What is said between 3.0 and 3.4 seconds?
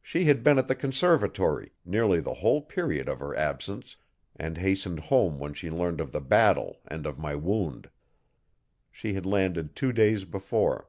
of her